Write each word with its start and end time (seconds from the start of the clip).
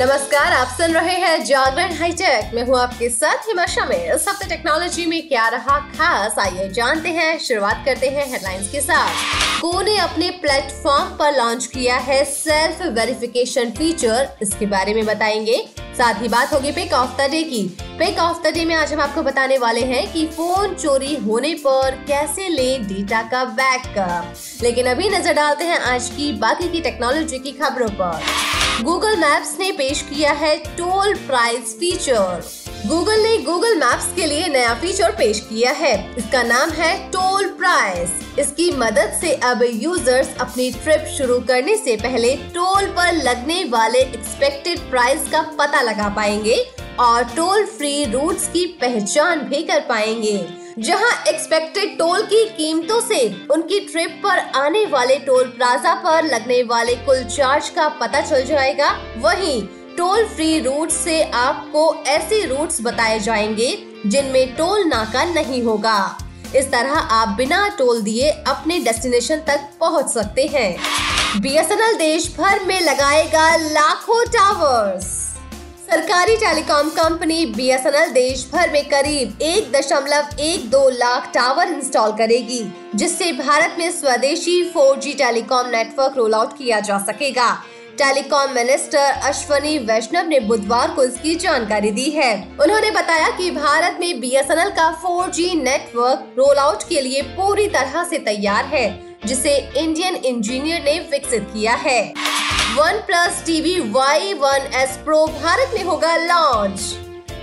नमस्कार, 0.00 0.52
आप 0.52 0.68
सुन 0.68 0.92
रहे 0.92 1.14
हैं 1.14 1.44
जागरण 1.44 1.92
हाईटेक 1.92 2.54
मैं 2.54 2.62
हूँ 2.66 2.78
आपके 2.78 3.08
साथ 3.08 3.48
हिमाशा 3.48 3.84
में 3.84 4.14
इस 4.14 4.28
हफ़्ते 4.28 4.48
टेक्नोलॉजी 4.48 5.04
में 5.06 5.28
क्या 5.28 5.48
रहा 5.48 5.78
खास, 5.78 6.38
आइए 6.38 6.68
जानते 6.68 7.08
हैं। 7.08 7.38
शुरुआत 7.38 7.82
करते 7.86 8.08
हैं 8.08 8.26
हेडलाइंस 8.32 8.70
के 8.72 8.80
साथ। 8.80 9.10
को 9.60 9.82
ने 9.82 9.98
अपने 9.98 10.30
प्लेटफॉर्म 10.30 11.04
पर 11.04 11.36
लॉन्च 11.36 11.66
किया 11.66 11.96
है 11.96 12.24
सेल्फ 12.24 12.82
वेरिफिकेशन 12.82 13.70
फीचर? 13.70 14.28
इसके 14.42 14.66
बारे 14.66 14.94
में 14.94 15.06
बताएँगे। 15.06 15.68
साथ 15.78 16.22
ही 16.22 16.28
बात 16.28 16.52
होगी 16.52 16.72
पिक 16.72 16.92
ऑफ़ 16.92 17.16
द 17.18 17.30
डे 17.30 17.42
की। 17.42 17.76
पिक 18.00 18.18
ऑफ़ 18.18 18.38
द 18.42 18.52
डे 18.54 18.64
में 18.64 18.74
आज 18.74 18.92
हम 18.92 19.00
आपको 19.00 19.22
बताने 19.22 19.56
वाले 19.58 19.80
हैं 19.80 20.12
कि 20.12 20.24
फ़ोन 20.26 20.74
चोरी 20.74 21.14
होने 21.16 21.52
पर 21.56 21.96
कैसे 22.08 22.48
ले 22.48 22.78
डेटा 22.84 23.20
का 23.22 23.44
बैकअप। 23.58 24.62
लेकिन 24.62 24.86
अभी 24.86 25.08
नज़र 25.08 25.32
डालते 25.34 25.64
हैं 25.64 25.78
आज 25.88 26.08
की 26.10 26.30
बाकी 26.38 26.68
की 26.68 26.80
टेक्नोलॉजी 26.80 27.38
की 27.38 27.52
खबरों 27.52 27.88
पर। 28.00 28.22
गूगल 28.84 29.16
मैप्स 29.16 29.54
ने 29.60 29.70
पेश 29.72 30.02
किया 30.04 30.32
है 30.34 30.56
टोल 30.78 31.14
प्राइस 31.26 31.76
फीचर 31.80 32.42
गूगल 32.86 33.22
ने 33.22 33.36
गूगल 33.42 33.76
मैप्स 33.76 34.10
के 34.16 34.26
लिए 34.26 34.48
नया 34.48 34.74
फीचर 34.76 35.10
पेश 35.12 35.40
किया 35.40 35.72
है। 35.74 35.94
इसका 36.18 36.42
नाम 36.44 36.70
है 36.72 36.96
टोल 37.10 37.48
प्राइस। 37.54 38.38
इसकी 38.38 38.70
मदद 38.78 39.18
से 39.20 39.34
अब 39.44 39.68
यूज़र्स 39.72 40.36
अपनी 40.40 40.70
ट्रिप 40.74 41.14
शुरू 41.18 41.40
करने 41.48 41.76
से 41.76 41.96
पहले 41.98 42.36
टोल 42.54 42.86
पर 42.96 43.22
लगने 43.22 43.64
वाले 43.70 44.00
एक्सपेक्टेड 44.00 44.90
प्राइस 44.90 45.30
का 45.32 45.42
पता 45.58 45.82
लगा 45.82 46.08
पाएँगे। 46.16 46.64
और 46.98 47.24
टोल 47.24 47.64
फ्री 47.66 48.04
रूट्स 48.04 48.48
की 48.48 48.64
पहचान 48.80 49.40
भी 49.40 49.62
कर 49.62 49.80
पाएँगे। 49.80 50.38
जहाँ 50.78 51.10
एक्सपेक्टेड 51.28 51.96
टोल 51.98 52.22
की 52.22 52.44
कीमतों 52.46 53.00
से 53.00 53.46
उनकी 53.50 53.80
ट्रिप 53.80 54.20
पर 54.24 54.38
आने 54.56 54.84
वाले 54.86 55.16
टोल 55.16 55.44
प्लाजा 55.44 55.94
पर 55.94 56.24
लगने 56.24 56.62
वाले 56.62 56.94
कुल 56.96 57.22
चार्ज 57.24 57.68
का 57.68 57.88
पता 57.88 58.20
चल 58.20 58.44
जाएगा। 58.44 58.90
वहीं 59.18 59.62
टोल 59.96 60.24
फ्री 60.26 60.58
रूट 60.60 60.90
से 60.90 61.22
आपको 61.22 61.94
ऐसे 62.06 62.44
रूट्स 62.46 62.80
बताए 62.82 63.18
जाएँगे 63.20 63.86
जिनमें 64.06 64.54
टोल 64.56 64.84
नाका 64.84 65.24
नहीं 65.24 65.62
होगा। 65.62 66.18
इस 66.56 66.70
तरह 66.70 66.92
आप 66.92 67.28
बिना 67.28 67.68
टोल 67.68 68.02
दिए 68.02 68.30
अपने 68.30 68.78
डेस्टिनेशन 68.78 69.36
तक 69.36 69.68
पहुँच 69.80 70.06
सकते 70.06 70.46
हैं। 70.46 70.76
बीएसएनएल 71.40 71.96
देश 71.96 72.34
भर 72.38 72.64
में 72.64 72.80
लगाएगा 72.80 73.56
लाखों 73.56 74.24
टावर्स 74.24 75.29
सरकारी 76.20 76.36
टेलीकॉम 76.36 76.88
कंपनी 76.90 77.44
बीएसएनएल 77.46 78.10
देश 78.12 78.44
भर 78.52 78.70
में 78.70 78.84
करीब 78.84 79.38
एक 79.42 79.70
दशमलव 79.72 80.40
एक 80.40 80.68
दो 80.70 80.88
लाख 80.90 81.30
टावर 81.34 81.68
इंस्टॉल 81.68 82.12
करेगी, 82.12 82.60
जिससे 82.94 83.30
भारत 83.32 83.76
में 83.78 83.90
स्वदेशी 83.90 84.62
4G 84.72 85.14
telecom 85.18 85.68
network 85.68 86.16
roll 86.16 86.34
out 86.34 86.52
किया 86.58 86.80
जा 86.80 86.98
सकेगा। 87.06 87.48
टेलीकॉम 87.98 88.52
मिनिस्टर 88.52 89.20
अश्वनी 89.28 89.76
वैष्णव 89.86 90.28
ने 90.28 90.40
बुधवार 90.42 90.94
को 90.96 91.04
इसकी 91.04 91.34
जानकारी 91.36 91.90
दी 91.90 92.08
है। 92.10 92.32
उन्होंने 92.60 92.90
बताया 92.90 93.30
कि 93.38 93.50
भारत 93.52 93.96
में 94.00 94.20
बीएसएनएल 94.20 94.70
का 94.70 94.92
4G 95.02 95.54
नेटवर्क 95.62 96.32
रोल 96.38 96.58
आउट 96.58 96.88
के 96.88 97.00
लिए 97.00 97.22
पूरी 97.36 97.66
तरह 97.68 98.04
से 98.04 98.18
तैयार 98.20 98.64
है, 98.66 98.88
जिसे 99.26 99.56
इंडियन 99.76 100.16
इंजीनियर 100.16 100.84
ने 100.84 100.98
विकसित 101.10 101.48
किया 101.52 101.74
है। 101.78 102.02
OnePlus 103.06 103.42
TV 103.46 103.74
Y 103.92 104.32
one 104.34 104.66
S 104.74 104.96
Pro 105.04 105.16
Bharat 105.32 105.72
में 105.74 105.82
होगा 105.84 106.14
लॉन्च 106.16 106.80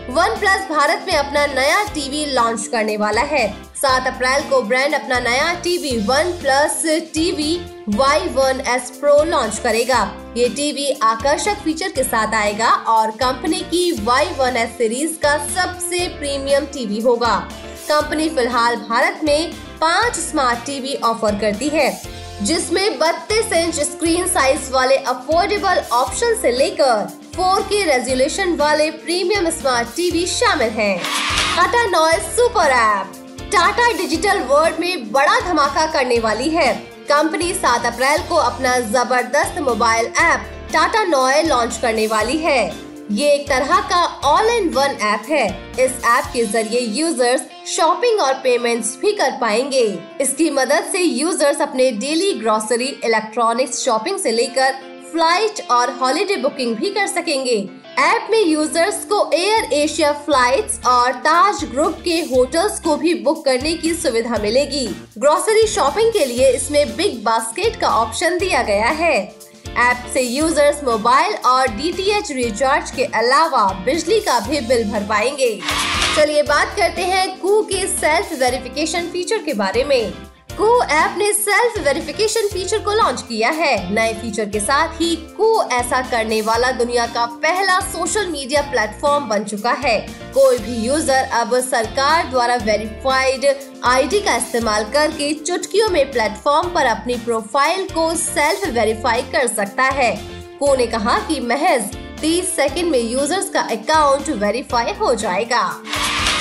वन 0.10 0.36
प्लस 0.40 0.62
भारत 0.70 1.06
में 1.08 1.14
अपना 1.16 1.46
नया 1.48 1.84
टीवी 1.96 2.24
लॉन्च 2.26 2.66
करने 2.68 2.96
वाला 2.98 3.22
है। 3.24 3.46
सात 3.76 4.08
अप्रैल 4.08 4.50
को 4.50 4.62
ब्रांड 4.62 4.96
अपना 4.96 5.20
नया 5.20 5.54
TV 5.64 5.98
OnePlus 6.42 6.82
TV 7.14 7.56
Y 7.90 8.28
one 8.36 8.64
S 8.68 8.90
Pro 9.00 9.24
launch 9.26 9.60
करेगा। 9.60 10.02
ये 10.38 10.50
टीवी 10.56 10.90
आकर्षक 11.04 11.64
फीचर 11.64 11.92
के 11.92 12.04
साथ 12.04 12.34
आएगा 12.36 12.72
और 12.96 13.12
कंपनी 13.18 13.62
की 13.72 13.92
वाई 14.02 14.34
वन 14.40 14.58
एस 14.58 14.78
सीरीज़ 14.78 15.18
का 15.20 15.38
सबसे 15.54 16.08
प्रीमियम 16.20 16.66
टीवी 16.74 17.02
होगा। 17.02 17.38
कंपनी 17.90 18.30
फ़िलहाल 18.30 18.76
भारत 18.90 19.20
में 19.24 19.52
पाँच 19.82 20.16
स्मार्ट 20.20 20.66
टीवी 20.66 20.96
ऑफ़र 21.06 21.40
करती 21.40 21.70
है। 21.70 21.90
जिसमें 22.42 22.98
32 23.00 23.54
इंच 23.54 23.80
स्क्रीन 23.82 24.28
साइज़ 24.28 24.72
वाले 24.72 24.96
अफोर्डेबल 25.12 25.80
ऑप्शन 25.94 26.36
से 26.42 26.52
लेकर 26.52 27.08
4K 27.36 27.84
रेजोल्यूशन 27.86 28.56
वाले 28.58 28.90
प्रीमियम 29.00 29.50
स्मार्ट 29.50 29.88
टीवी 29.96 30.26
शामिल 30.28 30.70
हैं। 30.72 30.98
Tata 31.56 31.84
Neu 31.88 32.28
super 32.36 32.72
app 32.72 33.14
Tata 33.52 33.92
Digital 33.98 34.40
world 34.50 34.80
में 34.80 35.12
बड़ा 35.12 35.40
धमाका 35.40 35.86
करने 35.94 36.20
वाली 36.20 36.50
है। 36.50 36.74
कंपनी 37.10 37.54
7 37.56 37.86
अप्रैल 37.86 38.22
को 38.30 38.36
अपना 38.36 38.80
ज़बरदस्त 38.92 39.60
mobile 39.62 40.06
app 40.22 40.46
Tata 40.74 41.04
Neu 41.06 41.44
launch 41.44 41.78
करने 41.78 42.08
वाली 42.08 42.38
है। 42.38 42.62
ये 43.12 43.34
एक 43.34 43.48
तरह 43.50 43.80
का 43.90 44.06
ऑल 44.30 44.50
इन 44.50 44.70
वन 44.70 44.98
ऐप 45.04 45.26
है। 45.30 45.46
इस 45.80 46.02
ऐप 46.08 46.32
के 46.34 46.46
ज़रिए 46.46 46.80
यूज़र्स 47.00 47.42
शॉपिंग 47.68 48.20
और 48.22 48.34
पेमेंट्स 48.34 48.96
भी 48.98 49.12
कर 49.12 49.32
पाएँगे। 49.42 49.84
इसकी 50.22 50.50
मदद 50.50 50.84
से 50.92 51.00
यूज़र्स 51.00 51.62
अपने 51.62 51.90
डेली 51.92 52.32
ग्रोसरी 52.34 52.88
इलेक्ट्रॉनिक्स 53.06 53.84
शॉपिंग 53.84 54.20
से 54.20 54.32
लेकर 54.32 54.74
फ़्लाइट 55.12 55.60
और 55.72 55.92
हॉलीडे 55.92 56.36
बुकिंग 56.36 56.76
भी 56.76 56.90
कर 56.90 57.08
सकेंगे। 57.08 57.58
ऐप 58.00 58.28
में 58.32 58.40
यूज़र्स 58.40 59.04
को 59.06 59.20
एयर 59.34 59.74
एशिया 59.74 60.12
फ्लाइट्स 60.26 60.80
और 60.88 61.14
ताज 61.22 61.64
ग्रुप 61.64 61.98
के 62.04 62.20
होटल्स 62.26 62.80
को 62.80 62.96
भी 62.98 63.14
बुक 63.24 63.44
करने 63.46 63.74
की 63.74 63.94
सुविधा 63.94 64.38
मिलेगी। 64.42 64.86
ग्रोसरी 65.18 65.68
शॉपिंग 65.68 66.12
के 66.14 66.26
लिए 66.26 66.52
इसमें 66.52 66.96
बिग 66.98 67.24
बास्केट 67.24 67.76
का 67.76 67.90
ऑप्शन 67.96 68.38
दिया 68.38 68.62
गया 68.64 68.90
है। 68.96 69.37
ऐप 69.80 70.06
से 70.14 70.22
यूज़र्स 70.22 70.84
मोबाइल 70.84 71.34
और 71.46 71.68
डीटीएच 71.68 72.32
रिचार्ज 72.32 72.92
के 72.92 73.04
अलावा 73.16 73.66
बिजली 73.86 74.20
का 74.20 74.40
भी 74.40 74.62
बिल 74.62 74.84
भर 74.92 75.04
पाएँगे। 75.04 75.50
चलिए 76.16 76.44
बात 76.44 76.76
करते 76.76 77.02
हैं 77.02 77.28
कू 77.40 77.62
के 77.64 77.86
सेल्फ 77.88 78.34
वेरिफिकेशन 78.34 79.10
फीचर 79.10 79.44
के 79.44 79.54
बारे 79.54 79.84
में। 79.84 80.14
को 80.58 80.68
ऐप 80.84 81.16
ने 81.18 81.32
सेल्फ 81.34 81.78
वेरिफिकेशन 81.78 82.48
फीचर 82.48 82.80
को 82.80 82.94
लॉन्च 82.94 83.22
किया 83.22 83.50
है। 83.50 83.94
नए 83.94 84.14
फीचर 84.14 84.46
के 84.50 84.60
साथ 84.60 84.94
ही 85.02 85.16
को 85.38 85.50
ऐसा 85.64 86.02
करने 86.02 86.42
वाला 86.42 86.72
दुनिया 86.72 87.06
का 87.08 87.26
पहला 87.44 87.80
सोशल 87.90 88.28
मीडिया 88.28 88.62
प्लेटफॉर्म 88.62 89.28
बन 89.30 89.44
चुका 89.44 89.72
है। 89.84 90.00
कोई 90.34 90.58
भी 90.58 90.78
यूज़र 90.78 91.30
अब 91.34 91.54
सरकार 91.60 92.30
द्वारा 92.30 92.56
वेरिफाइड 92.64 93.46
आईडी 93.86 94.20
का 94.20 94.36
इस्तेमाल 94.36 94.90
करके 94.94 95.34
चुटकियों 95.34 95.90
में 95.90 96.12
प्लेटफॉर्म 96.12 96.74
पर 96.74 96.86
अपनी 96.86 97.16
प्रोफ़ाइल 97.16 97.88
को 97.90 98.14
सेल्फ 98.16 98.68
वेरीफाई 98.70 99.22
कर 99.32 99.48
सकता 99.48 99.84
है। 99.84 100.16
को 100.60 100.76
ने 100.76 100.88
कहा 100.88 101.20
कि 101.20 101.40
महज 101.40 101.96
30 102.22 102.56
सेकंड 102.56 102.92
में 102.92 103.00
यूज़र्स 103.02 103.50
का 103.50 103.62
अकाउंट 103.72 104.30
वेरीफाई 104.38 104.94
हो 104.94 105.14
जाएगा। 105.16 105.64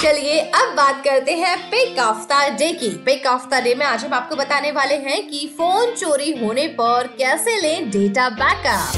चलिए 0.03 0.41
अब 0.41 0.75
बात 0.77 1.01
करते 1.05 1.33
हैं 1.33 1.57
पिक 1.71 1.97
द 1.99 2.57
डे 2.59 2.73
की। 2.73 2.89
पिक 3.05 3.27
द 3.53 3.61
डे 3.65 3.75
में 3.75 3.84
आज 3.87 4.05
हम 4.05 4.15
आपको 4.15 4.37
बताने 4.37 4.71
वाले 4.71 4.95
हैं 4.95 5.27
कि 5.29 5.47
फ़ोन 5.59 5.91
चोरी 5.91 6.33
होने 6.39 6.67
पर 6.71 7.07
कैसे 7.19 7.61
लें 7.61 7.91
डेटा 7.91 8.29
बैकअप 8.31 8.93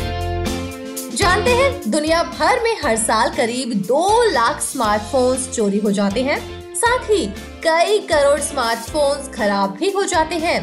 जानते 1.14 1.50
हैं, 1.50 1.90
दुनिया 1.90 2.22
भर 2.22 2.62
में 2.62 2.76
हर 2.84 2.96
साल 2.96 3.30
करीब 3.30 3.72
दो 3.86 4.30
लाख 4.30 4.60
स्मार्टफोन्स 4.60 5.48
चोरी 5.50 5.78
हो 5.78 5.92
जाते 5.92 6.22
हैं। 6.22 6.38
साथ 6.74 7.04
ही 7.04 7.26
कई 7.64 7.98
करोड़ 8.08 8.40
स्मार्टफोन्स 8.40 9.28
खराब 9.28 9.76
भी 9.80 9.90
हो 9.90 10.04
जाते 10.04 10.34
हैं। 10.34 10.58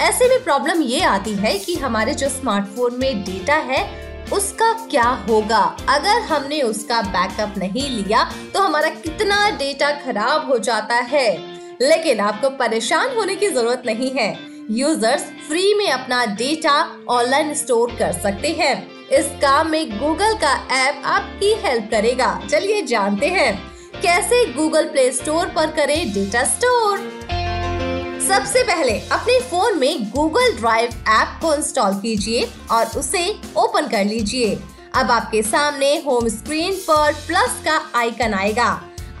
ऐसे 0.00 0.28
में 0.28 0.42
प्रॉब्लम 0.44 0.82
ये 0.82 1.02
आती 1.04 1.34
है 1.34 1.58
कि 1.58 1.74
हमारे 1.74 2.14
जो 2.14 2.28
स्मार्टफ़ोन 2.28 2.98
में 2.98 3.24
डेटा 3.24 3.56
है 3.56 4.01
उसका 4.32 4.72
क्या 4.90 5.08
होगा? 5.28 5.60
अगर 5.88 6.20
हमने 6.22 6.60
उसका 6.62 7.00
बैकअप 7.02 7.54
नहीं 7.58 7.88
लिया 7.90 8.24
तो 8.54 8.60
हमारा 8.60 8.88
कितना 8.88 9.48
डेटा 9.50 9.90
खराब 9.96 10.48
हो 10.50 10.58
जाता 10.60 10.94
है। 10.94 11.28
लेकिन 11.80 12.20
आपको 12.20 12.50
परेशान 12.56 13.16
होने 13.16 13.36
की 13.36 13.48
ज़रूरत 13.48 13.82
नहीं 13.86 14.10
है। 14.10 14.36
यूज़र्स 14.70 15.22
फ्री 15.48 15.72
में 15.74 15.90
अपना 15.90 16.24
डेटा 16.34 16.74
ऑनलाइन 17.10 17.54
स्टोर 17.54 17.94
कर 17.98 18.12
सकते 18.12 18.48
हैं। 18.58 18.74
इस 19.10 19.26
काम 19.42 19.70
में 19.70 19.98
गूगल 19.98 20.34
का 20.34 20.52
ऐप 20.76 21.02
आपकी 21.06 21.52
हेल्प 21.62 21.88
करेगा। 21.90 22.38
चलिए 22.50 22.82
जानते 22.82 23.28
हैं, 23.28 23.54
कैसे 24.02 24.44
गूगल 24.52 24.84
प्ले 24.84 25.10
स्टोर 25.12 25.46
पर 25.46 25.70
करें 25.70 26.12
डेटा 26.12 26.44
स्टोर 26.44 26.98
सबसे 28.32 28.62
पहले 28.62 28.92
अपने 29.12 29.38
फ़ोन 29.40 29.78
में 29.78 30.10
गूगल 30.10 30.52
ड्राइव 30.56 30.90
ऐप 31.08 31.38
को 31.42 31.52
इंस्टॉल 31.54 31.94
कीजिए 31.94 32.44
और 32.70 32.98
उसे 32.98 33.24
ओपन 33.56 33.88
कर 33.88 34.04
लीजिए। 34.04 34.54
अब 34.94 35.10
आपके 35.10 35.42
सामने 35.42 35.94
होम 35.96 36.28
स्क्रीन 36.28 36.74
पर 36.88 37.12
प्लस 37.26 37.60
का 37.64 37.78
आइकन 37.94 38.34
आएगा। 38.34 38.68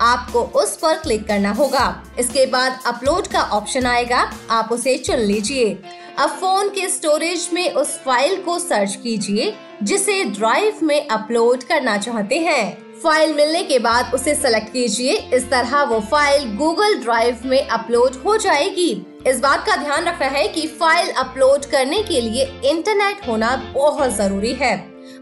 आपको 0.00 0.42
उस 0.60 0.76
पर 0.76 0.98
क्लिक 0.98 1.26
करना 1.26 1.52
होगा। 1.52 1.84
इसके 2.18 2.46
बाद 2.46 2.78
अपलोड 2.86 3.26
का 3.26 3.42
ऑप्शन 3.52 3.86
आएगा। 3.86 4.30
आप 4.50 4.72
उसे 4.72 4.96
चुन 4.98 5.18
लीजिए। 5.18 5.82
अब 6.18 6.30
फ़ोन 6.30 6.68
के 6.68 6.88
स्टोरेज 6.88 7.48
में 7.52 7.68
उस 7.72 7.98
फ़ाइल 7.98 8.36
को 8.42 8.58
सर्च 8.58 8.94
कीजिए। 8.94 9.54
जिसे 9.82 10.24
ड्राइव 10.24 10.78
में 10.82 11.08
अपलोड 11.08 11.62
करना 11.62 11.96
चाहते 11.98 12.38
हैं। 12.38 13.00
फ़ाइल 13.02 13.32
मिलने 13.34 13.62
के 13.62 13.78
बाद 13.78 14.12
उसे 14.14 14.34
सेलेक्ट 14.34 14.72
कीजिए। 14.72 15.14
इस 15.34 15.48
तरह 15.50 15.82
वो 15.82 15.98
फ़ाइल 16.00 16.44
गूगल 16.56 16.94
ड्राइव 16.94 17.40
में 17.44 17.66
अपलोड 17.66 18.16
हो 18.16 18.36
जाएगी। 18.36 18.90
इस 19.26 19.40
बात 19.40 19.64
का 19.66 19.76
ध्यान 19.76 20.04
रखना 20.04 20.26
है 20.28 20.46
कि 20.48 20.66
फ़ाइल 20.80 21.10
अपलोड 21.10 21.64
करने 21.64 22.02
के 22.02 22.20
लिए 22.20 22.44
इंटरनेट 22.64 23.26
होना 23.28 23.54
बहुत 23.74 24.12
ज़रूरी 24.16 24.52
है। 24.52 24.74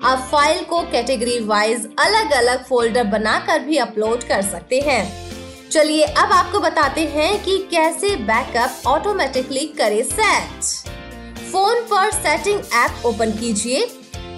आप 0.05 0.29
फ़ाइल 0.33 0.63
को 0.65 0.81
कैटेगरी 0.83 1.39
वाइज 1.45 1.89
अलग 1.99 2.33
अलग 2.33 2.65
फोल्डर 2.65 3.05
बनाकर 3.05 3.59
भी 3.59 3.77
अपलोड 3.77 4.23
कर 4.23 4.43
सकते 4.43 4.81
हैं। 4.81 5.71
चलिए 5.71 6.05
अब 6.05 6.33
आपको 6.33 6.61
बताते 6.61 7.05
हैं 7.07 7.33
कि 7.45 7.57
कैसे 7.71 8.15
बैकअप 8.27 8.87
ऑटोमेटिकली 8.87 9.67
करे 9.79 10.03
सेट 10.03 10.63
फ़ोन 11.53 11.81
पर 11.85 12.11
सेटिंग 12.13 12.61
ऐप 12.77 13.07
ओपन 13.07 13.31
कीजिए। 13.31 13.89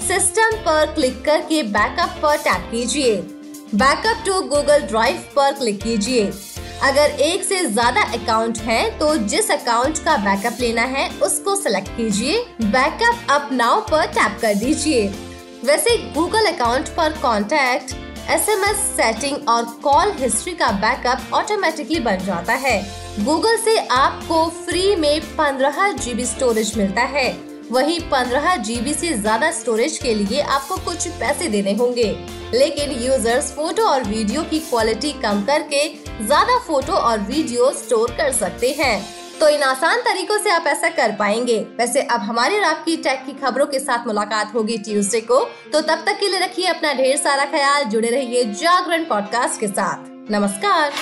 सिस्टम 0.03 0.57
पर 0.65 0.93
क्लिक 0.95 1.25
करके 1.25 1.63
बैकअप 1.73 2.19
पर 2.23 2.37
टैप 2.39 2.71
कीजिए। 2.71 3.17
बैकअप 3.77 4.25
टू 4.27 4.41
गूगल 4.49 4.87
ड्राइव 4.87 5.25
पर 5.37 5.53
क्लिक 5.53 5.83
कीजिए। 5.83 6.25
अगर 6.83 7.21
एक 7.23 7.45
से 7.45 7.59
ज़्यादा 7.67 8.03
अकाउंट 8.15 8.59
है 8.61 8.99
तो 8.99 9.15
जिस 9.27 9.51
अकाउंट 9.51 9.99
का 9.99 10.17
बैकअप 10.19 10.61
लेना 10.61 10.83
है, 10.85 11.09
उसको 11.19 11.55
सिलेक्ट 11.57 11.89
कीजिए। 11.89 12.39
बैकअप 12.63 13.31
अप 13.31 13.49
नाउ 13.53 13.81
पर 13.83 14.07
टैप 14.09 14.39
कर 14.43 14.55
दीजिए। 14.55 15.07
वैसे 15.65 15.97
गूगल 16.15 16.47
अकाउंट 16.47 16.89
पर 16.89 17.13
कॉन्टैक्ट 17.23 17.95
एसएमएस 18.31 18.77
सेटिंग 18.97 19.49
और 19.49 19.65
कॉल 19.83 20.13
हिस्ट्री 20.19 20.55
का 20.55 20.71
बैकअप 20.81 21.33
ऑटोमेटिकली 21.35 22.01
बन 22.01 22.19
जाता 22.27 22.53
है। 22.57 22.81
गूगल 23.25 23.57
से 23.57 23.79
आपको 23.93 24.47
फ्री 24.59 24.95
में 24.97 25.21
पंद्रह 25.37 25.91
जीबी 25.95 26.27
स्टोरेज 26.27 26.77
मिलता 26.79 27.03
है। 27.15 27.31
वही 27.73 27.99
पंद्रह 28.11 28.55
जीबी 28.57 28.93
से 28.95 29.13
ज़्यादा 29.13 29.51
स्टोरेज 29.51 29.97
के 29.99 30.13
लिए 30.15 30.41
आपको 30.41 30.77
कुछ 30.77 31.07
पैसे 31.11 31.49
देने 31.49 31.73
होंगे। 31.75 32.05
लेकिन 32.55 32.91
यूज़र्स 33.03 33.51
फ़ोटो 33.53 33.83
और 33.83 34.03
वीडियो 34.05 34.43
की 34.43 34.59
क्वालिटी 34.61 35.13
कम 35.23 35.43
करके 35.43 35.87
ज़्यादा 36.27 36.59
फ़ोटो 36.59 36.93
और 36.93 37.21
वीडियो 37.21 37.71
स्टोर 37.73 38.11
कर 38.11 38.33
सकते 38.33 38.71
हैं। 38.79 39.05
तो 39.41 39.49
इन 39.49 39.63
आसान 39.63 40.01
तरीकों 40.01 40.39
से 40.39 40.51
आप 40.51 40.67
ऐसा 40.67 40.89
कर 40.91 41.17
पाएँगे। 41.19 41.59
वैसे 41.79 42.03
अब 42.03 42.21
हमारे 42.21 42.59
और 42.59 42.65
आपकी 42.65 42.97
टेक 42.99 43.25
की 43.27 43.33
खबरों 43.41 43.67
के 43.67 43.79
साथ 43.81 44.07
मुलाकात 44.07 44.55
होगी 44.55 44.77
ट्यूसडे 44.81 45.21
को। 45.23 45.41
तो 45.73 45.81
तब 45.81 46.05
तक 46.07 46.21
के 46.21 46.29
लिए 46.29 46.41
रखिए 46.41 46.67
अपना 46.67 46.93
ढेर 46.93 47.17
सारा 47.17 47.45
ख्याल, 47.47 47.85
जुड़े 47.85 48.11
रहिए 48.11 48.45
जागरण 48.45 49.05
पॉडकास्ट 49.05 49.61
के 49.61 49.69
साथ। 49.69 50.31
नमस्कार। 50.31 50.93